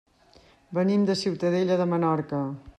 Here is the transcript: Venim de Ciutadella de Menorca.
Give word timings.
Venim 0.77 1.05
de 1.11 1.17
Ciutadella 1.21 1.79
de 1.83 1.91
Menorca. 1.95 2.45